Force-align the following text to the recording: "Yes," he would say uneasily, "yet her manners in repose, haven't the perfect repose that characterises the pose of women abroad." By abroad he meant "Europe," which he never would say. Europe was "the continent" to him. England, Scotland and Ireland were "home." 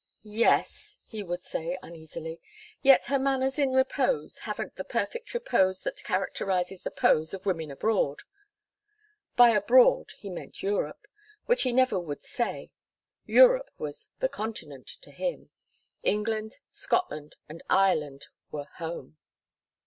"Yes," 0.23 0.97
he 1.05 1.21
would 1.21 1.43
say 1.43 1.77
uneasily, 1.83 2.41
"yet 2.81 3.05
her 3.05 3.19
manners 3.19 3.59
in 3.59 3.69
repose, 3.71 4.39
haven't 4.39 4.75
the 4.75 4.83
perfect 4.83 5.31
repose 5.35 5.83
that 5.83 6.03
characterises 6.03 6.81
the 6.81 6.89
pose 6.89 7.35
of 7.35 7.45
women 7.45 7.69
abroad." 7.69 8.21
By 9.35 9.51
abroad 9.51 10.13
he 10.17 10.31
meant 10.31 10.63
"Europe," 10.63 11.05
which 11.45 11.61
he 11.61 11.71
never 11.71 11.99
would 11.99 12.23
say. 12.23 12.71
Europe 13.27 13.69
was 13.77 14.09
"the 14.21 14.27
continent" 14.27 14.87
to 15.03 15.11
him. 15.11 15.51
England, 16.01 16.57
Scotland 16.71 17.35
and 17.47 17.61
Ireland 17.69 18.25
were 18.49 18.65
"home." 18.77 19.17